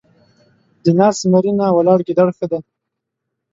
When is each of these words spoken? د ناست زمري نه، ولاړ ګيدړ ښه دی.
د 0.83 0.85
ناست 0.99 1.19
زمري 1.23 1.51
نه، 1.59 1.67
ولاړ 1.77 1.99
ګيدړ 2.07 2.27
ښه 2.37 2.45
دی. 2.51 2.59